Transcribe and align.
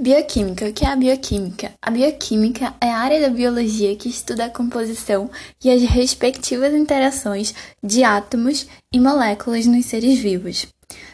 Bioquímica. 0.00 0.66
O 0.66 0.72
que 0.72 0.86
é 0.86 0.88
a 0.88 0.96
bioquímica? 0.96 1.74
A 1.82 1.90
bioquímica 1.90 2.74
é 2.80 2.90
a 2.90 2.96
área 2.96 3.20
da 3.20 3.28
biologia 3.28 3.94
que 3.96 4.08
estuda 4.08 4.46
a 4.46 4.50
composição 4.50 5.30
e 5.62 5.70
as 5.70 5.82
respectivas 5.82 6.72
interações 6.72 7.54
de 7.82 8.02
átomos 8.02 8.66
e 8.90 8.98
moléculas 8.98 9.66
nos 9.66 9.84
seres 9.84 10.18
vivos. 10.18 10.68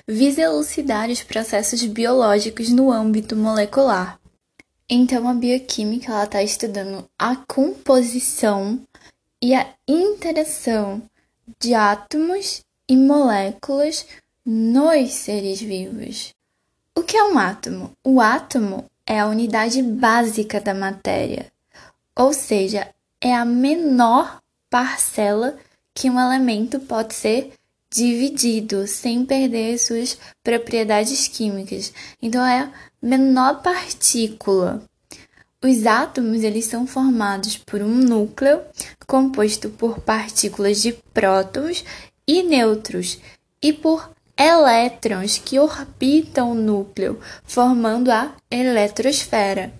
Visa 0.07 0.43
elucidar 0.43 1.11
os 1.11 1.21
processos 1.21 1.85
biológicos 1.85 2.69
no 2.69 2.93
âmbito 2.93 3.35
molecular. 3.35 4.21
Então, 4.89 5.29
a 5.29 5.35
bioquímica 5.35 6.23
está 6.23 6.41
estudando 6.41 7.05
a 7.19 7.35
composição 7.35 8.81
e 9.43 9.53
a 9.53 9.67
interação 9.89 11.03
de 11.59 11.75
átomos 11.75 12.63
e 12.89 12.97
moléculas 12.97 14.07
nos 14.45 15.11
seres 15.11 15.61
vivos. 15.61 16.37
O 16.99 17.03
que 17.03 17.17
é 17.17 17.23
um 17.23 17.39
átomo? 17.39 17.93
O 18.03 18.21
átomo 18.21 18.87
é 19.07 19.21
a 19.21 19.27
unidade 19.27 19.83
básica 19.83 20.61
da 20.61 20.73
matéria, 20.73 21.53
ou 22.19 22.33
seja, 22.33 22.89
é 23.21 23.35
a 23.35 23.45
menor 23.45 24.41
parcela 24.71 25.59
que 25.95 26.09
um 26.09 26.19
elemento 26.19 26.81
pode 26.81 27.15
ser 27.15 27.53
dividido 27.91 28.87
sem 28.87 29.25
perder 29.27 29.79
suas 29.79 30.19
propriedades 30.43 31.29
químicas. 31.29 31.93
Então 32.21 32.45
é 32.45 32.61
a 32.61 32.73
menor 33.01 33.63
partícula. 33.63 34.83
Os 35.63 35.87
átomos 35.87 36.43
eles 36.43 36.65
são 36.65 36.87
formados 36.87 37.59
por 37.59 37.83
um 37.83 37.95
núcleo 37.95 38.63
composto 39.07 39.69
por 39.69 40.01
partículas 40.01 40.81
de 40.81 40.93
prótons 41.13 41.85
e 42.27 42.43
nêutrons 42.43 43.19
e 43.63 43.73
por 43.73 44.16
elétrons 44.39 45.39
que 45.39 45.59
orbitam 45.59 46.53
o 46.53 46.55
núcleo, 46.55 47.19
formando 47.45 48.11
a 48.11 48.33
eletrosfera. 48.51 49.73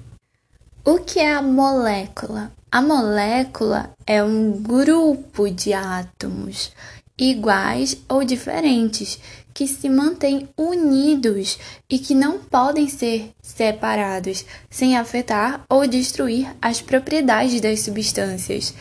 O 0.85 0.99
que 0.99 1.19
é 1.19 1.33
a 1.33 1.43
molécula? 1.43 2.53
A 2.71 2.81
molécula 2.81 3.91
é 4.07 4.23
um 4.23 4.53
grupo 4.53 5.51
de 5.51 5.73
átomos 5.73 6.73
iguais 7.19 7.97
ou 8.09 8.23
diferentes 8.25 9.19
que 9.55 9.67
se 9.67 9.89
mantêm 9.89 10.49
unidos 10.57 11.59
e 11.89 11.99
que 11.99 12.15
não 12.15 12.39
podem 12.39 12.89
ser 12.89 13.33
separados 13.41 14.45
sem 14.69 14.97
afetar 14.97 15.65
ou 15.69 15.87
destruir 15.87 16.55
as 16.61 16.83
propriedades 16.83 17.61
das 17.61 17.81
substâncias. 17.81 18.75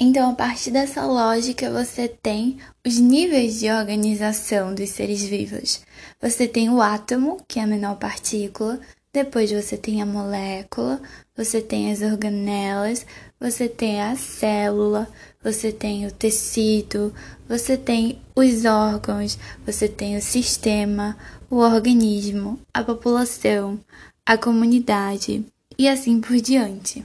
Então, 0.00 0.30
a 0.30 0.34
partir 0.34 0.70
dessa 0.70 1.04
lógica, 1.04 1.72
você 1.72 2.06
tem 2.06 2.58
os 2.86 2.98
níveis 2.98 3.58
de 3.58 3.68
organização 3.68 4.72
dos 4.72 4.90
seres 4.90 5.24
vivos. 5.24 5.80
Você 6.22 6.46
tem 6.46 6.70
o 6.70 6.80
átomo, 6.80 7.42
que 7.48 7.58
é 7.58 7.64
a 7.64 7.66
menor 7.66 7.96
partícula, 7.96 8.80
depois 9.12 9.50
você 9.50 9.76
tem 9.76 10.00
a 10.00 10.06
molécula, 10.06 11.02
você 11.36 11.60
tem 11.60 11.90
as 11.90 12.00
organelas, 12.00 13.04
você 13.40 13.68
tem 13.68 14.00
a 14.00 14.14
célula, 14.14 15.08
você 15.42 15.72
tem 15.72 16.06
o 16.06 16.12
tecido, 16.12 17.12
você 17.48 17.76
tem 17.76 18.20
os 18.36 18.64
órgãos, 18.64 19.36
você 19.66 19.88
tem 19.88 20.16
o 20.16 20.22
sistema, 20.22 21.18
o 21.50 21.56
organismo, 21.56 22.60
a 22.72 22.84
população, 22.84 23.80
a 24.24 24.38
comunidade 24.38 25.44
e 25.76 25.88
assim 25.88 26.20
por 26.20 26.36
diante. 26.40 27.02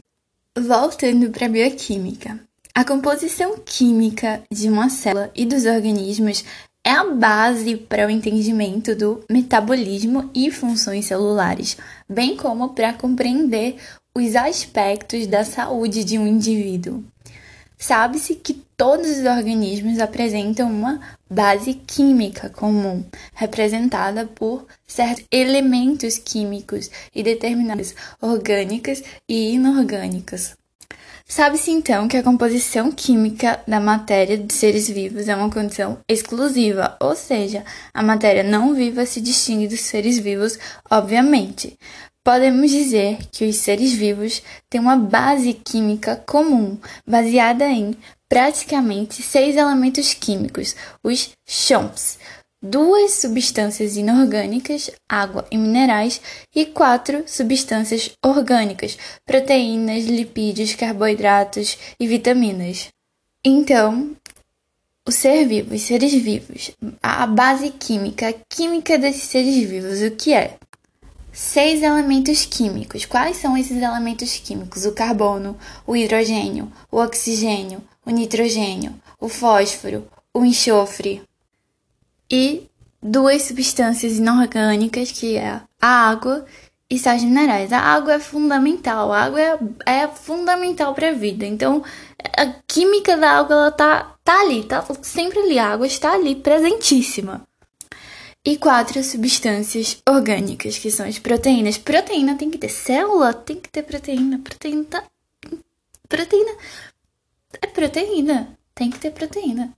Voltando 0.56 1.32
para 1.32 1.48
a 1.48 1.50
bioquímica. 1.50 2.40
A 2.76 2.84
composição 2.84 3.56
química 3.64 4.42
de 4.52 4.68
uma 4.68 4.90
célula 4.90 5.30
e 5.36 5.46
dos 5.46 5.64
organismos 5.64 6.44
é 6.84 6.90
a 6.90 7.06
base 7.06 7.78
para 7.78 8.08
o 8.08 8.10
entendimento 8.10 8.96
do 8.96 9.24
metabolismo 9.30 10.32
e 10.34 10.50
funções 10.50 11.06
celulares, 11.06 11.78
bem 12.10 12.36
como 12.36 12.70
para 12.70 12.92
compreender 12.92 13.76
os 14.18 14.36
aspectos 14.36 15.28
da 15.28 15.44
saúde 15.44 16.04
de 16.04 16.18
um 16.18 16.26
indivíduo. 16.26 17.04
Sabe-se 17.78 18.34
que 18.34 18.56
todos 18.76 19.20
os 19.20 19.26
organismos 19.26 20.00
apresentam 20.00 20.68
uma 20.68 21.00
base 21.30 21.76
química 21.76 22.50
comum, 22.50 23.06
representada 23.36 24.26
por 24.26 24.66
certos 24.88 25.28
elementos 25.30 26.18
químicos 26.18 26.90
e 27.14 27.22
determinadas 27.22 27.94
orgânicas 28.20 29.04
e 29.30 29.54
inorgânicas. 29.54 30.58
Sabe-se 31.26 31.72
então 31.72 32.08
que 32.08 32.18
a 32.18 32.24
composição 32.24 32.92
química 32.92 33.62
da 33.68 33.80
matéria 33.80 34.38
de 34.38 34.54
seres 34.54 34.90
vivos 34.90 35.28
é 35.28 35.36
uma 35.36 35.50
condição 35.50 35.98
exclusiva, 36.08 36.96
ou 37.00 37.16
seja, 37.16 37.64
a 37.94 38.04
matéria 38.04 38.44
não 38.44 38.74
viva 38.76 39.06
se 39.06 39.22
distingue 39.22 39.68
dos 39.68 39.82
seres 39.82 40.18
vivos, 40.20 40.60
obviamente. 40.92 41.78
Podemos 42.24 42.72
dizer 42.72 43.18
que 43.32 43.46
os 43.46 43.58
seres 43.58 43.94
vivos 43.94 44.42
têm 44.70 44.80
uma 44.80 44.96
base 44.96 45.54
química 45.54 46.16
comum, 46.26 46.78
baseada 47.06 47.68
em 47.68 47.96
praticamente 48.30 49.22
seis 49.22 49.56
elementos 49.56 50.14
químicos, 50.14 50.76
os 51.04 51.32
chomps, 51.46 52.18
duas 52.64 53.16
substâncias 53.16 53.98
inorgânicas, 53.98 54.90
água 55.08 55.46
e 55.52 55.58
minerais, 55.58 56.22
e 56.56 56.66
quatro 56.66 57.26
substâncias 57.28 58.12
orgânicas, 58.24 58.98
proteínas, 59.26 60.06
lipídios, 60.06 60.74
carboidratos 60.74 61.78
e 62.00 62.08
vitaminas. 62.08 62.88
Então, 63.44 64.16
o 65.06 65.12
ser 65.12 65.46
vivo, 65.46 65.76
os 65.76 65.82
seres 65.82 66.14
vivos, 66.14 66.72
a 67.02 67.28
base 67.28 67.70
química, 67.72 68.30
a 68.30 68.34
química 68.34 68.98
desses 68.98 69.24
seres 69.24 69.70
vivos, 69.70 70.02
o 70.02 70.12
que 70.12 70.34
é? 70.34 70.56
Seis 71.34 71.82
elementos 71.82 72.46
químicos. 72.46 73.06
Quais 73.06 73.38
são 73.38 73.58
esses 73.58 73.82
elementos 73.82 74.38
químicos? 74.38 74.86
O 74.86 74.94
carbono, 74.94 75.58
o 75.86 75.96
hidrogênio, 75.96 76.72
o 76.90 77.00
oxigênio, 77.00 77.84
o 78.06 78.12
nitrogênio, 78.12 78.94
o 79.20 79.28
fósforo, 79.28 80.08
o 80.34 80.46
enxofre, 80.46 81.24
e 82.30 82.68
duas 83.02 83.44
substâncias 83.44 84.18
inorgânicas, 84.18 85.12
que 85.12 85.36
é 85.36 85.62
a 85.82 85.88
água 85.88 86.46
e 86.90 86.98
sais 86.98 87.24
minerais. 87.24 87.72
A 87.74 87.80
água 87.80 88.14
é 88.14 88.20
fundamental, 88.20 89.12
a 89.12 89.24
água 89.24 89.42
é, 89.42 89.60
é 89.86 90.08
fundamental 90.08 90.94
para 90.94 91.10
a 91.10 91.14
vida. 91.14 91.46
Então, 91.46 91.84
a 92.38 92.46
química 92.68 93.18
da 93.18 93.32
água 93.32 93.56
ela 93.56 93.72
tá, 93.72 94.16
tá 94.24 94.42
ali, 94.42 94.64
tá 94.64 94.86
sempre 95.02 95.40
ali, 95.40 95.60
a 95.60 95.70
água 95.70 95.88
está 95.88 96.14
ali 96.14 96.36
presentíssima. 96.36 97.46
E 98.46 98.58
quatro 98.58 99.02
substâncias 99.04 100.02
orgânicas, 100.08 100.78
que 100.78 100.92
são 100.92 101.08
as 101.08 101.18
proteínas. 101.18 101.78
Proteína 101.78 102.36
tem 102.36 102.52
que 102.52 102.58
ter 102.58 102.70
célula, 102.70 103.34
tem 103.34 103.56
que 103.56 103.70
ter 103.70 103.84
proteína. 103.84 104.38
Proteína 104.40 104.84
tá. 104.84 105.04
Proteína. 106.10 106.52
É 107.62 107.68
proteína. 107.68 108.58
Tem 108.76 108.90
que 108.90 109.00
ter 109.00 109.12
proteína. 109.12 109.74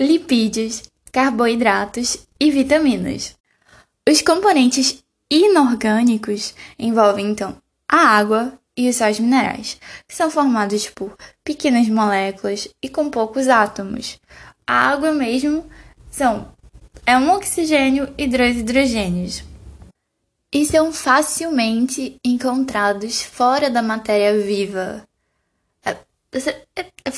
Lipídios 0.00 0.82
carboidratos 1.16 2.28
e 2.38 2.50
vitaminas. 2.50 3.34
Os 4.06 4.20
componentes 4.20 5.02
inorgânicos 5.30 6.54
envolvem 6.78 7.30
então 7.30 7.56
a 7.88 7.96
água 7.96 8.52
e 8.76 8.86
os 8.86 8.96
sais 8.96 9.18
minerais, 9.18 9.80
que 10.06 10.14
são 10.14 10.30
formados 10.30 10.90
por 10.90 11.16
pequenas 11.42 11.88
moléculas 11.88 12.68
e 12.82 12.90
com 12.90 13.08
poucos 13.08 13.48
átomos. 13.48 14.20
A 14.66 14.90
água 14.90 15.10
mesmo 15.10 15.64
são 16.10 16.52
é 17.06 17.16
um 17.16 17.30
oxigênio 17.30 18.12
e 18.18 18.26
dois 18.26 18.58
hidrogênios. 18.58 19.42
E 20.52 20.66
são 20.66 20.92
facilmente 20.92 22.20
encontrados 22.22 23.22
fora 23.22 23.70
da 23.70 23.80
matéria 23.80 24.38
viva. 24.38 25.02
É, 25.82 25.92
é, 26.76 26.80
é 27.06 27.12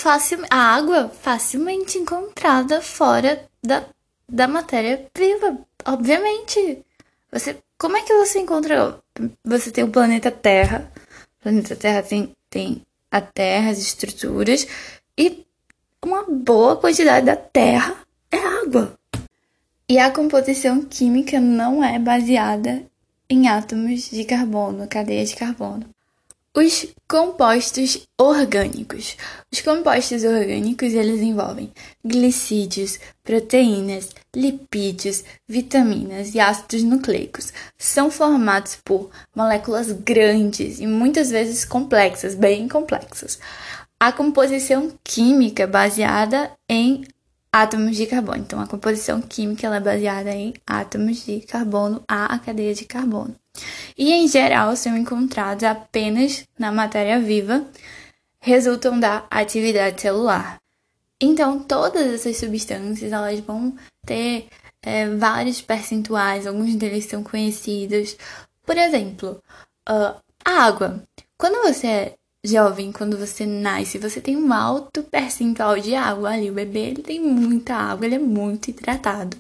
a 0.51 0.57
água 0.57 1.09
facilmente 1.09 1.99
encontrada 1.99 2.81
fora 2.81 3.48
da, 3.69 3.85
da 4.29 4.49
matéria 4.49 5.07
viva, 5.17 5.59
obviamente. 5.85 6.85
Você, 7.31 7.59
como 7.77 7.97
é 7.97 8.03
que 8.03 8.15
você 8.15 8.41
encontra? 8.41 8.99
Você 9.45 9.71
tem 9.71 9.85
o 9.85 9.91
planeta 9.91 10.31
Terra. 10.31 10.91
O 11.39 11.43
planeta 11.43 11.77
Terra 11.77 12.03
tem, 12.03 12.35
tem 12.49 12.83
a 13.11 13.21
Terra, 13.21 13.71
as 13.71 13.79
estruturas, 13.79 14.67
e 15.17 15.47
uma 16.05 16.25
boa 16.25 16.77
quantidade 16.77 17.27
da 17.27 17.37
Terra 17.37 17.97
é 18.31 18.39
água. 18.39 18.99
E 19.89 19.99
a 19.99 20.11
composição 20.11 20.83
química 20.83 21.41
não 21.41 21.83
é 21.83 21.99
baseada 21.99 22.85
em 23.29 23.49
átomos 23.49 24.11
de 24.11 24.25
carbono, 24.25 24.89
cadeia 24.89 25.25
de 25.25 25.35
carbono. 25.35 25.89
Os 26.61 26.89
compostos 27.07 28.05
orgânicos. 28.21 29.17
Os 29.53 29.61
compostos 29.61 30.25
orgânicos 30.25 30.93
eles 30.93 31.21
envolvem 31.21 31.73
glicídios, 32.05 32.99
proteínas, 33.23 34.11
lipídios, 34.35 35.23
vitaminas 35.47 36.35
e 36.35 36.41
ácidos 36.41 36.83
nucleicos. 36.83 37.53
São 37.79 38.11
formados 38.11 38.77
por 38.85 39.09
moléculas 39.37 39.93
grandes 39.93 40.81
e 40.81 40.87
muitas 40.89 41.31
vezes 41.31 41.65
complexas, 41.65 42.35
bem 42.35 42.67
complexas. 42.67 43.39
A 44.01 44.11
composição 44.11 44.93
química 45.05 45.63
é 45.63 45.67
baseada 45.69 46.51
em 46.69 47.05
átomos 47.53 47.97
de 47.97 48.05
carbono. 48.07 48.39
Então, 48.39 48.61
a 48.61 48.67
composição 48.67 49.23
química 49.23 49.69
é 49.69 49.81
baseada 49.81 50.35
em 50.35 50.55
átomos 50.67 51.25
de 51.25 51.39
carbono, 51.43 52.03
a 52.09 52.37
cadeia 52.41 52.75
de 52.75 52.85
carbono. 52.85 53.37
E, 53.97 54.13
em 54.13 54.29
geral, 54.29 54.75
são 54.77 54.97
encontrados 54.97 55.65
apenas 55.65 56.47
na 56.59 56.73
matéria 56.73 57.19
viva, 57.19 57.67
resultam 58.41 58.99
da 58.99 59.27
atividade 59.31 60.01
celular. 60.01 60.61
Então, 61.21 61.59
todas 61.61 62.07
essas 62.07 62.37
substâncias 62.37 63.13
elas 63.13 63.41
vão 63.41 63.77
ter 64.07 64.49
é, 64.83 65.09
vários 65.09 65.61
percentuais, 65.61 66.47
alguns 66.47 66.77
deles 66.77 67.07
são 67.07 67.23
conhecidos. 67.23 68.17
Por 68.65 68.77
exemplo, 68.77 69.43
a 69.87 70.21
água. 70.45 71.03
Quando 71.37 71.63
você 71.63 72.15
jovem, 72.49 72.91
quando 72.91 73.17
você 73.17 73.45
nasce, 73.45 73.99
você 73.99 74.21
tem 74.21 74.37
um 74.37 74.53
alto 74.53 75.03
percentual 75.03 75.79
de 75.79 75.95
água 75.95 76.31
ali. 76.31 76.51
O 76.51 76.55
bebê 76.55 76.81
ele 76.81 77.03
tem 77.03 77.21
muita 77.21 77.75
água, 77.75 78.07
ele 78.07 78.15
é 78.15 78.19
muito 78.19 78.71
hidratado. 78.71 79.37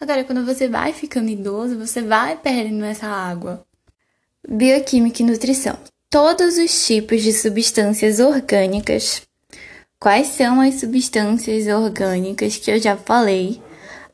Agora, 0.00 0.24
quando 0.24 0.44
você 0.44 0.68
vai 0.68 0.92
ficando 0.92 1.28
idoso, 1.28 1.78
você 1.78 2.02
vai 2.02 2.36
perdendo 2.36 2.84
essa 2.84 3.06
água. 3.06 3.64
Bioquímica 4.48 5.22
e 5.22 5.26
nutrição. 5.26 5.78
Todos 6.10 6.58
os 6.58 6.86
tipos 6.86 7.22
de 7.22 7.32
substâncias 7.32 8.20
orgânicas. 8.20 9.22
Quais 9.98 10.28
são 10.28 10.60
as 10.60 10.76
substâncias 10.76 11.66
orgânicas 11.66 12.56
que 12.56 12.70
eu 12.70 12.78
já 12.78 12.96
falei? 12.96 13.60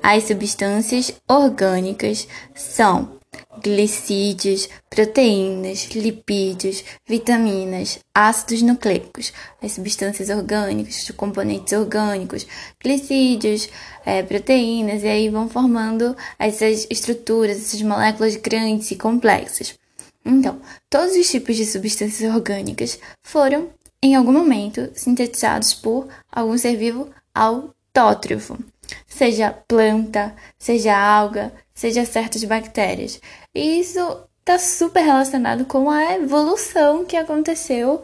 As 0.02 0.25
substâncias 0.25 1.12
orgânicas 1.28 2.26
são 2.54 3.19
glicídios, 3.62 4.69
proteínas, 4.88 5.91
lipídios, 5.91 6.85
vitaminas, 7.06 7.99
ácidos 8.15 8.62
nucleicos, 8.62 9.32
as 9.62 9.73
substâncias 9.73 10.31
orgânicas, 10.31 11.03
os 11.03 11.11
componentes 11.12 11.73
orgânicos, 11.73 12.47
glicídios, 12.82 13.69
é, 14.05 14.23
proteínas, 14.23 15.03
e 15.03 15.09
aí 15.09 15.29
vão 15.29 15.49
formando 15.49 16.17
essas 16.38 16.87
estruturas, 16.91 17.59
essas 17.59 17.82
moléculas 17.82 18.37
grandes 18.37 18.91
e 18.91 18.97
complexas. 18.97 19.79
Então, 20.25 20.61
todos 20.88 21.17
os 21.17 21.31
tipos 21.31 21.56
de 21.56 21.67
substâncias 21.67 22.33
orgânicas 22.35 22.99
foram, 23.23 23.71
em 24.03 24.15
algum 24.15 24.33
momento, 24.33 24.91
sintetizados 24.94 25.75
por 25.75 26.09
algum 26.31 26.56
ser 26.56 26.76
vivo 26.76 27.11
autótrofo, 27.35 28.59
seja 29.06 29.50
planta, 29.50 30.35
seja 30.59 30.97
alga, 30.97 31.53
seja 31.81 32.05
certas 32.05 32.44
bactérias. 32.44 33.19
E 33.55 33.81
isso 33.81 34.00
está 34.41 34.59
super 34.59 35.00
relacionado 35.03 35.65
com 35.65 35.88
a 35.91 36.12
evolução 36.12 37.06
que 37.06 37.17
aconteceu 37.17 38.03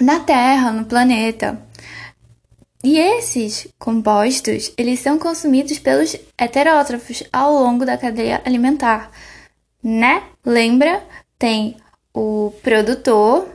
na 0.00 0.20
Terra, 0.20 0.70
no 0.70 0.84
planeta. 0.84 1.60
E 2.84 2.96
esses 2.96 3.66
compostos, 3.76 4.72
eles 4.78 5.00
são 5.00 5.18
consumidos 5.18 5.80
pelos 5.80 6.16
heterótrofos 6.38 7.24
ao 7.32 7.52
longo 7.54 7.84
da 7.84 7.98
cadeia 7.98 8.40
alimentar, 8.44 9.10
né? 9.82 10.22
Lembra? 10.44 11.02
Tem 11.36 11.76
o 12.14 12.52
produtor, 12.62 13.48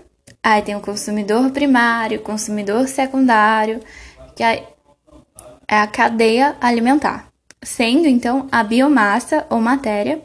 aí 0.44 0.62
tem 0.62 0.76
o 0.76 0.82
consumidor 0.82 1.50
primário, 1.52 2.20
consumidor 2.20 2.86
secundário, 2.90 3.80
que 4.36 4.44
é 4.44 4.68
a 5.70 5.88
cadeia 5.88 6.58
alimentar 6.60 7.29
sendo 7.62 8.08
então 8.08 8.48
a 8.52 8.64
biomassa 8.64 9.46
ou 9.50 9.60
matéria 9.60 10.22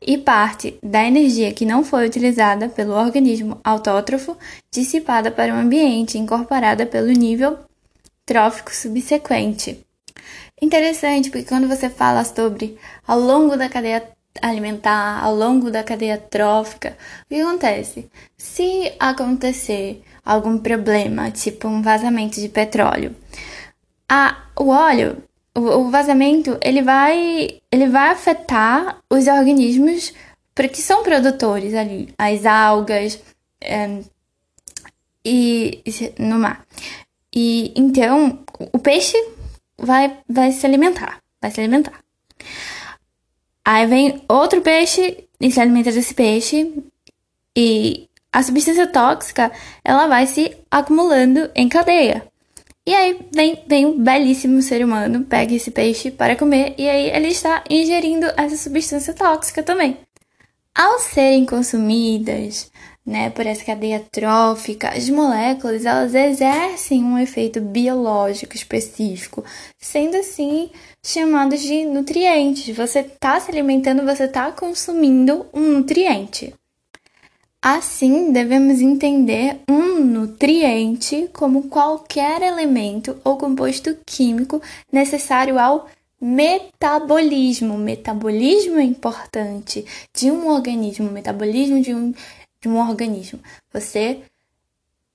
e 0.00 0.16
parte 0.18 0.78
da 0.82 1.04
energia 1.04 1.52
que 1.52 1.64
não 1.64 1.82
foi 1.82 2.06
utilizada 2.06 2.68
pelo 2.68 2.94
organismo 2.94 3.60
autótrofo 3.64 4.36
dissipada 4.70 5.30
para 5.30 5.52
o 5.52 5.56
ambiente, 5.56 6.18
incorporada 6.18 6.86
pelo 6.86 7.08
nível 7.08 7.58
trófico 8.24 8.74
subsequente. 8.74 9.84
Interessante, 10.60 11.30
porque 11.30 11.46
quando 11.46 11.68
você 11.68 11.90
fala 11.90 12.24
sobre 12.24 12.78
ao 13.06 13.18
longo 13.18 13.56
da 13.56 13.68
cadeia 13.68 14.02
alimentar, 14.40 15.22
ao 15.22 15.34
longo 15.34 15.70
da 15.70 15.82
cadeia 15.82 16.18
trófica, 16.18 16.96
o 17.24 17.28
que 17.28 17.40
acontece? 17.40 18.10
Se 18.36 18.92
acontecer 18.98 20.02
algum 20.24 20.58
problema, 20.58 21.30
tipo 21.30 21.68
um 21.68 21.82
vazamento 21.82 22.40
de 22.40 22.48
petróleo, 22.48 23.14
a, 24.08 24.36
o 24.56 24.68
óleo 24.68 25.22
o, 25.56 25.90
vazamento 25.90 26.58
ele 26.62 26.82
vai, 26.82 27.60
ele 27.72 27.88
vai 27.88 28.10
afetar 28.10 28.98
os 29.10 29.26
organismos 29.26 30.12
que 30.54 30.80
são 30.80 31.02
produtores 31.02 31.74
ali, 31.74 32.08
as 32.18 32.44
algas 32.46 33.20
é, 33.60 34.00
e 35.24 35.82
no 36.18 36.38
mar. 36.38 36.66
E 37.34 37.72
então 37.74 38.42
o 38.72 38.78
peixe 38.78 39.16
vai, 39.78 40.18
vai 40.28 40.52
se 40.52 40.64
alimentar, 40.66 41.22
vai 41.40 41.50
se 41.50 41.60
alimentar. 41.60 42.00
Aí 43.64 43.86
vem 43.86 44.22
outro 44.28 44.60
peixe 44.60 45.24
e 45.40 45.50
se 45.50 45.60
alimenta 45.60 45.90
desse 45.90 46.14
peixe 46.14 46.72
e 47.56 48.08
a 48.32 48.42
substância 48.42 48.86
tóxica 48.86 49.50
ela 49.82 50.06
vai 50.06 50.26
se 50.26 50.56
acumulando 50.70 51.50
em 51.54 51.68
cadeia. 51.68 52.26
E 52.86 52.94
aí 52.94 53.18
vem, 53.34 53.64
vem 53.66 53.86
um 53.86 53.98
belíssimo 54.02 54.62
ser 54.62 54.84
humano, 54.84 55.24
pega 55.24 55.52
esse 55.52 55.72
peixe 55.72 56.08
para 56.10 56.36
comer 56.36 56.74
e 56.78 56.88
aí 56.88 57.10
ele 57.10 57.28
está 57.28 57.64
ingerindo 57.68 58.26
essa 58.36 58.56
substância 58.56 59.12
tóxica 59.12 59.60
também. 59.60 59.98
Ao 60.72 61.00
serem 61.00 61.44
consumidas, 61.44 62.70
né, 63.04 63.30
por 63.30 63.44
essa 63.44 63.64
cadeia 63.64 64.04
trófica, 64.12 64.90
as 64.90 65.08
moléculas 65.08 65.84
elas 65.84 66.14
exercem 66.14 67.02
um 67.02 67.18
efeito 67.18 67.60
biológico 67.60 68.54
específico, 68.54 69.44
sendo 69.78 70.16
assim 70.16 70.70
chamados 71.04 71.60
de 71.60 71.84
nutrientes. 71.86 72.76
Você 72.76 73.00
está 73.00 73.40
se 73.40 73.50
alimentando, 73.50 74.04
você 74.04 74.24
está 74.24 74.52
consumindo 74.52 75.46
um 75.52 75.78
nutriente. 75.78 76.54
Assim, 77.68 78.30
devemos 78.30 78.80
entender 78.80 79.58
um 79.68 79.98
nutriente 79.98 81.28
como 81.32 81.64
qualquer 81.64 82.40
elemento 82.40 83.20
ou 83.24 83.36
composto 83.36 83.98
químico 84.06 84.62
necessário 84.92 85.58
ao 85.58 85.88
metabolismo. 86.20 87.76
Metabolismo 87.76 88.78
é 88.78 88.84
importante 88.84 89.84
de 90.14 90.30
um 90.30 90.46
organismo, 90.46 91.10
metabolismo 91.10 91.82
de 91.82 91.92
um, 91.92 92.14
de 92.60 92.68
um 92.68 92.78
organismo. 92.78 93.40
Você 93.72 94.20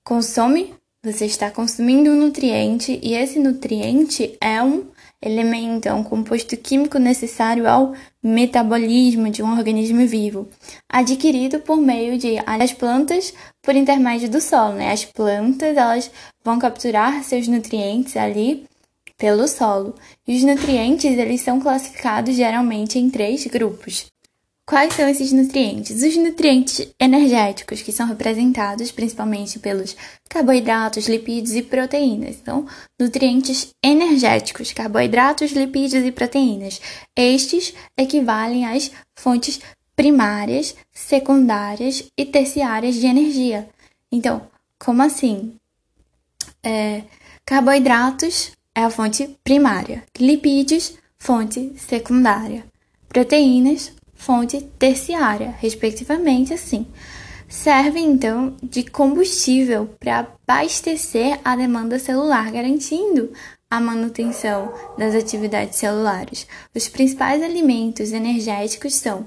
consome, 0.04 0.74
você 1.02 1.24
está 1.24 1.50
consumindo 1.50 2.10
um 2.10 2.16
nutriente 2.16 3.00
e 3.02 3.14
esse 3.14 3.38
nutriente 3.38 4.36
é 4.38 4.62
um 4.62 4.84
elemento, 5.22 5.86
é 5.86 5.94
um 5.94 6.02
composto 6.02 6.56
químico 6.56 6.98
necessário 6.98 7.68
ao 7.68 7.94
metabolismo 8.22 9.30
de 9.30 9.42
um 9.42 9.56
organismo 9.56 10.06
vivo, 10.06 10.48
adquirido 10.88 11.60
por 11.60 11.76
meio 11.76 12.18
de 12.18 12.38
as 12.44 12.72
plantas 12.72 13.32
por 13.62 13.74
intermédio 13.74 14.28
do 14.28 14.40
solo. 14.40 14.74
Né? 14.74 14.90
As 14.92 15.04
plantas 15.04 15.76
elas 15.76 16.10
vão 16.44 16.58
capturar 16.58 17.22
seus 17.22 17.46
nutrientes 17.46 18.16
ali 18.16 18.66
pelo 19.16 19.46
solo. 19.46 19.94
E 20.26 20.36
os 20.36 20.42
nutrientes 20.42 21.16
eles 21.16 21.40
são 21.40 21.60
classificados 21.60 22.34
geralmente 22.34 22.98
em 22.98 23.08
três 23.08 23.46
grupos. 23.46 24.11
Quais 24.64 24.94
são 24.94 25.08
esses 25.08 25.32
nutrientes? 25.32 26.02
Os 26.02 26.16
nutrientes 26.16 26.86
energéticos, 26.98 27.82
que 27.82 27.90
são 27.90 28.06
representados 28.06 28.92
principalmente 28.92 29.58
pelos 29.58 29.96
carboidratos, 30.28 31.08
lipídios 31.08 31.56
e 31.56 31.62
proteínas. 31.62 32.36
Então, 32.40 32.66
nutrientes 32.98 33.74
energéticos, 33.82 34.72
carboidratos, 34.72 35.50
lipídios 35.50 36.06
e 36.06 36.12
proteínas. 36.12 36.80
Estes 37.16 37.74
equivalem 37.98 38.64
às 38.64 38.90
fontes 39.16 39.60
primárias, 39.96 40.76
secundárias 40.92 42.04
e 42.16 42.24
terciárias 42.24 42.94
de 42.94 43.06
energia. 43.06 43.68
Então, 44.10 44.48
como 44.78 45.02
assim? 45.02 45.54
É, 46.62 47.02
carboidratos 47.44 48.52
é 48.74 48.84
a 48.84 48.90
fonte 48.90 49.36
primária, 49.42 50.04
lipídios, 50.18 50.94
fonte 51.18 51.72
secundária, 51.76 52.64
proteínas, 53.08 53.92
fonte 54.22 54.60
terciária, 54.78 55.54
respectivamente, 55.58 56.54
assim. 56.54 56.86
Servem 57.48 58.06
então 58.06 58.56
de 58.62 58.84
combustível 58.84 59.90
para 59.98 60.20
abastecer 60.48 61.40
a 61.44 61.56
demanda 61.56 61.98
celular, 61.98 62.50
garantindo 62.50 63.32
a 63.68 63.80
manutenção 63.80 64.72
das 64.96 65.14
atividades 65.14 65.76
celulares. 65.76 66.46
Os 66.74 66.88
principais 66.88 67.42
alimentos 67.42 68.12
energéticos 68.12 68.94
são 68.94 69.26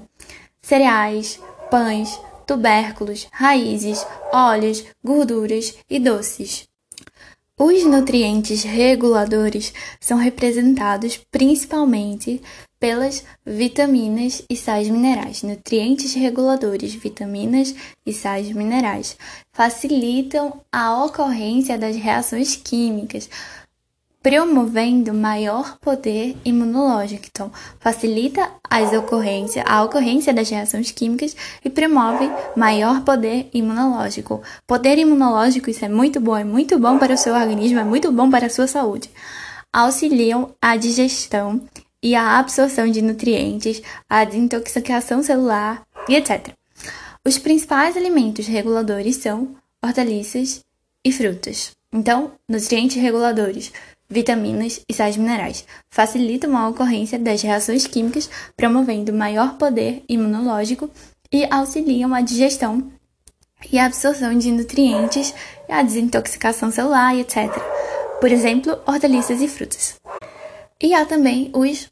cereais, 0.62 1.38
pães, 1.70 2.18
tubérculos, 2.46 3.28
raízes, 3.30 4.04
óleos, 4.32 4.84
gorduras 5.04 5.76
e 5.90 6.00
doces. 6.00 6.66
Os 7.58 7.84
nutrientes 7.84 8.64
reguladores 8.64 9.72
são 10.00 10.18
representados 10.18 11.16
principalmente 11.30 12.42
pelas 12.78 13.24
vitaminas 13.44 14.42
e 14.50 14.56
sais 14.56 14.88
minerais. 14.88 15.42
Nutrientes 15.42 16.14
reguladores, 16.14 16.94
vitaminas 16.94 17.74
e 18.04 18.12
sais 18.12 18.50
minerais 18.52 19.16
facilitam 19.52 20.60
a 20.70 21.04
ocorrência 21.04 21.78
das 21.78 21.96
reações 21.96 22.56
químicas, 22.56 23.28
promovendo 24.22 25.14
maior 25.14 25.78
poder 25.78 26.36
imunológico. 26.44 27.26
Então, 27.30 27.50
facilita 27.78 28.50
as 28.68 28.92
ocorrências, 28.92 29.64
a 29.66 29.82
ocorrência 29.84 30.34
das 30.34 30.50
reações 30.50 30.90
químicas 30.90 31.34
e 31.64 31.70
promove 31.70 32.28
maior 32.56 33.02
poder 33.02 33.48
imunológico. 33.54 34.42
Poder 34.66 34.98
imunológico, 34.98 35.70
isso 35.70 35.84
é 35.84 35.88
muito 35.88 36.20
bom, 36.20 36.36
é 36.36 36.44
muito 36.44 36.78
bom 36.78 36.98
para 36.98 37.14
o 37.14 37.16
seu 37.16 37.34
organismo, 37.34 37.78
é 37.78 37.84
muito 37.84 38.10
bom 38.10 38.28
para 38.28 38.46
a 38.46 38.50
sua 38.50 38.66
saúde. 38.66 39.08
Auxiliam 39.72 40.50
a 40.60 40.76
digestão 40.76 41.62
e 42.06 42.14
a 42.14 42.38
absorção 42.38 42.88
de 42.88 43.02
nutrientes, 43.02 43.82
a 44.08 44.22
desintoxicação 44.22 45.24
celular 45.24 45.84
e 46.08 46.14
etc. 46.14 46.50
Os 47.26 47.36
principais 47.36 47.96
alimentos 47.96 48.46
reguladores 48.46 49.16
são 49.16 49.56
hortaliças 49.84 50.64
e 51.04 51.10
frutas. 51.10 51.72
Então, 51.92 52.30
nutrientes 52.48 53.02
reguladores, 53.02 53.72
vitaminas 54.08 54.80
e 54.88 54.94
sais 54.94 55.16
minerais 55.16 55.66
facilitam 55.90 56.56
a 56.56 56.68
ocorrência 56.68 57.18
das 57.18 57.42
reações 57.42 57.88
químicas, 57.88 58.30
promovendo 58.56 59.12
maior 59.12 59.58
poder 59.58 60.04
imunológico 60.08 60.88
e 61.32 61.44
auxiliam 61.50 62.14
a 62.14 62.20
digestão 62.20 62.88
e 63.72 63.80
a 63.80 63.86
absorção 63.86 64.38
de 64.38 64.52
nutrientes, 64.52 65.34
a 65.68 65.82
desintoxicação 65.82 66.70
celular 66.70 67.16
e 67.16 67.22
etc. 67.22 67.50
Por 68.20 68.30
exemplo, 68.30 68.78
hortaliças 68.86 69.42
e 69.42 69.48
frutas. 69.48 69.96
E 70.80 70.94
há 70.94 71.04
também 71.04 71.50
os 71.52 71.88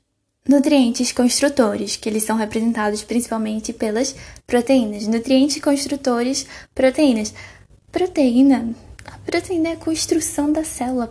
nutrientes 0.48 1.10
construtores, 1.12 1.96
que 1.96 2.08
eles 2.08 2.22
são 2.22 2.36
representados 2.36 3.02
principalmente 3.02 3.72
pelas 3.72 4.14
proteínas. 4.46 5.06
Nutrientes 5.06 5.62
construtores, 5.62 6.46
proteínas. 6.74 7.32
Proteína. 7.90 8.74
A 9.06 9.18
proteína 9.18 9.70
é 9.70 9.72
a 9.72 9.76
construção 9.76 10.52
da 10.52 10.64
célula. 10.64 11.10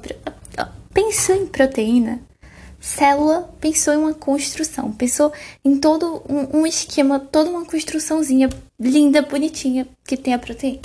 Pensou 0.94 1.36
em 1.36 1.48
proteína? 1.48 2.22
Célula 2.80 3.50
pensou 3.62 3.94
em 3.94 3.98
uma 3.98 4.14
construção, 4.14 4.92
pensou 4.92 5.32
em 5.64 5.78
todo 5.78 6.22
um, 6.28 6.60
um 6.60 6.68
esquema, 6.68 7.18
toda 7.18 7.50
uma 7.50 7.66
construçãozinha 7.66 8.50
linda, 8.78 9.22
bonitinha 9.22 9.88
que 10.06 10.18
tem 10.18 10.34
a 10.34 10.40
proteína. 10.40 10.82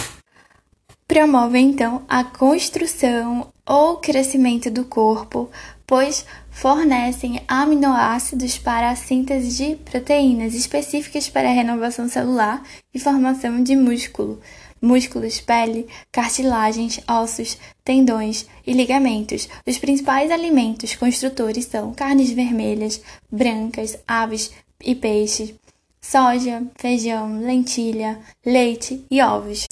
Promove 1.09 1.59
então 1.59 2.05
a 2.09 2.23
construção 2.23 3.53
ou 3.67 3.97
crescimento 3.97 4.71
do 4.71 4.85
corpo, 4.85 5.51
pois 5.87 6.25
fornecem 6.59 7.41
aminoácidos 7.47 8.59
para 8.59 8.91
a 8.91 8.97
síntese 8.97 9.57
de 9.57 9.77
proteínas 9.77 10.55
específicas 10.55 11.29
para 11.29 11.49
a 11.49 11.53
renovação 11.53 12.09
celular 12.09 12.65
e 12.93 12.99
formação 12.99 13.63
de 13.63 13.77
músculo, 13.77 14.41
músculos, 14.83 15.41
pele, 15.41 15.87
cartilagens, 16.11 16.99
ossos, 17.09 17.57
tendões 17.85 18.45
e 18.67 18.73
ligamentos. 18.73 19.49
Os 19.65 19.79
principais 19.79 20.33
alimentos 20.33 20.97
construtores 20.97 21.65
são 21.65 21.95
carnes 21.95 22.33
vermelhas, 22.33 23.01
brancas, 23.31 23.97
aves 24.07 24.51
e 24.85 24.97
peixes, 24.97 25.55
soja, 26.01 26.65
feijão, 26.75 27.41
lentilha, 27.41 28.19
leite 28.45 29.05
e 29.09 29.23
ovos. 29.23 29.65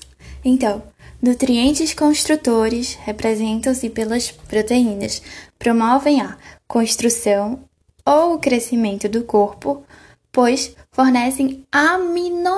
Então, 0.45 0.85
nutrientes 1.21 1.93
construtores 1.95 2.95
representam-se 3.05 3.90
pelas 3.90 4.31
proteínas, 4.31 5.21
promovem 5.59 6.21
a 6.21 6.37
construção 6.67 7.61
ou 8.05 8.39
crescimento 8.39 9.09
do 9.09 9.25
corpo, 9.25 9.85
pois 10.31 10.77
fornecem 10.93 11.65
aminoácidos 11.73 12.55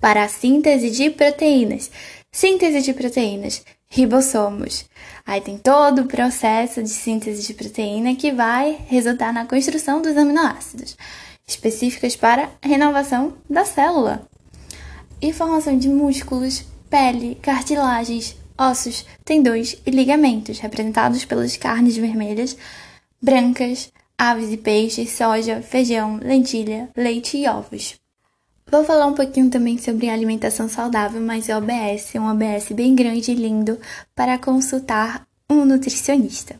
para 0.00 0.24
a 0.24 0.28
síntese 0.28 0.90
de 0.90 1.10
proteínas. 1.10 1.90
Síntese 2.30 2.80
de 2.80 2.94
proteínas, 2.94 3.62
ribossomos. 3.88 4.86
Aí 5.26 5.40
tem 5.40 5.58
todo 5.58 6.02
o 6.02 6.06
processo 6.06 6.82
de 6.82 6.88
síntese 6.88 7.46
de 7.46 7.54
proteína 7.54 8.16
que 8.16 8.32
vai 8.32 8.78
resultar 8.88 9.32
na 9.32 9.44
construção 9.44 10.00
dos 10.00 10.16
aminoácidos, 10.16 10.96
específicos 11.46 12.16
para 12.16 12.50
renovação 12.62 13.34
da 13.48 13.64
célula. 13.64 14.26
E 15.20 15.32
formação 15.32 15.78
de 15.78 15.88
músculos, 15.88 16.64
pele, 16.88 17.36
cartilagens, 17.40 18.34
ossos, 18.70 19.04
tendões 19.24 19.76
e 19.84 19.90
ligamentos, 19.90 20.58
representados 20.58 21.24
pelas 21.24 21.56
carnes 21.56 21.96
vermelhas, 21.96 22.56
brancas, 23.20 23.92
aves 24.16 24.52
e 24.52 24.56
peixes, 24.56 25.10
soja, 25.10 25.60
feijão, 25.60 26.20
lentilha, 26.22 26.88
leite 26.96 27.38
e 27.38 27.48
ovos. 27.48 27.96
Vou 28.70 28.84
falar 28.84 29.06
um 29.06 29.14
pouquinho 29.14 29.50
também 29.50 29.76
sobre 29.76 30.08
alimentação 30.08 30.68
saudável, 30.68 31.20
mas 31.20 31.48
é 31.48 31.56
OBS, 31.56 32.14
um 32.14 32.30
OBS 32.30 32.70
bem 32.72 32.94
grande 32.94 33.32
e 33.32 33.34
lindo 33.34 33.78
para 34.14 34.38
consultar 34.38 35.26
um 35.50 35.64
nutricionista. 35.64 36.56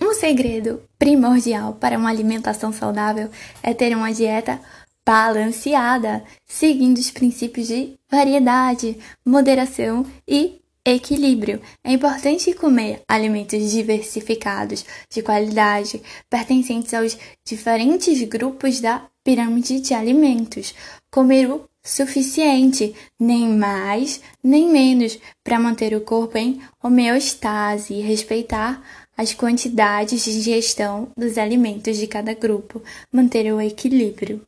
Um 0.00 0.14
segredo 0.14 0.82
primordial 0.98 1.74
para 1.74 1.96
uma 1.96 2.10
alimentação 2.10 2.72
saudável 2.72 3.30
é 3.62 3.72
ter 3.72 3.94
uma 3.94 4.12
dieta 4.12 4.58
balanceada, 5.04 6.24
seguindo 6.46 6.98
os 6.98 7.10
princípios 7.10 7.68
de 7.68 7.94
variedade, 8.10 8.98
moderação 9.24 10.04
e 10.26 10.61
equilíbrio. 10.84 11.60
É 11.84 11.92
importante 11.92 12.52
comer 12.54 13.02
alimentos 13.08 13.70
diversificados, 13.70 14.84
de 15.08 15.22
qualidade, 15.22 16.02
pertencentes 16.28 16.92
aos 16.94 17.16
diferentes 17.44 18.22
grupos 18.22 18.80
da 18.80 19.06
pirâmide 19.24 19.80
de 19.80 19.94
alimentos. 19.94 20.74
Comer 21.10 21.50
o 21.50 21.64
suficiente, 21.84 22.94
nem 23.18 23.48
mais 23.48 24.20
nem 24.42 24.68
menos, 24.68 25.18
para 25.42 25.58
manter 25.58 25.94
o 25.94 26.00
corpo 26.00 26.38
em 26.38 26.60
homeostase 26.82 27.94
e 27.94 28.00
respeitar 28.00 28.82
as 29.16 29.34
quantidades 29.34 30.24
de 30.24 30.30
ingestão 30.30 31.12
dos 31.16 31.36
alimentos 31.36 31.96
de 31.96 32.06
cada 32.06 32.34
grupo, 32.34 32.82
manter 33.12 33.52
o 33.52 33.60
equilíbrio. 33.60 34.40